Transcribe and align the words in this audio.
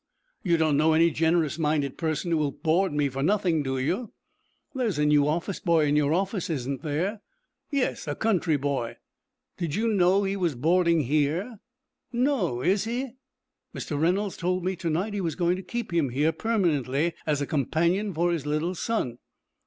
You 0.41 0.57
don't 0.57 0.77
know 0.77 0.93
any 0.93 1.11
generous 1.11 1.59
minded 1.59 1.95
person 1.95 2.31
who 2.31 2.37
will 2.37 2.51
board 2.51 2.91
me 2.91 3.07
for 3.07 3.21
nothing, 3.21 3.61
do 3.61 3.77
you?" 3.77 4.11
"There's 4.73 4.97
a 4.97 5.05
new 5.05 5.27
office 5.27 5.59
boy 5.59 5.85
in 5.85 5.95
your 5.95 6.11
office, 6.11 6.49
isn't 6.49 6.81
there?" 6.81 7.21
"Yes, 7.69 8.07
a 8.07 8.15
country 8.15 8.57
boy." 8.57 8.95
"Did 9.59 9.75
you 9.75 9.87
know 9.87 10.23
he 10.23 10.35
was 10.35 10.55
boarding 10.55 11.01
here?" 11.01 11.59
"No; 12.11 12.61
is 12.63 12.85
he?" 12.85 13.11
"Mr. 13.75 14.01
Reynolds 14.01 14.37
told 14.37 14.65
me 14.65 14.75
to 14.77 14.89
night 14.89 15.13
he 15.13 15.21
was 15.21 15.35
going 15.35 15.55
to 15.57 15.61
keep 15.61 15.93
him 15.93 16.09
here 16.09 16.31
permanently, 16.31 17.13
as 17.27 17.39
a 17.39 17.45
companion 17.45 18.11
for 18.11 18.31
his 18.31 18.47
little 18.47 18.73
son." 18.73 19.19